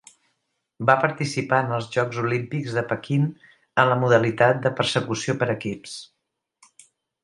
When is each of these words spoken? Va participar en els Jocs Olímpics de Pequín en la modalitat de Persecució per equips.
Va 0.89 0.95
participar 1.03 1.59
en 1.65 1.75
els 1.77 1.89
Jocs 1.97 2.23
Olímpics 2.23 2.79
de 2.79 2.85
Pequín 2.95 3.29
en 3.83 3.93
la 3.95 4.01
modalitat 4.07 4.67
de 4.67 4.75
Persecució 4.83 5.41
per 5.45 5.53
equips. 5.59 5.99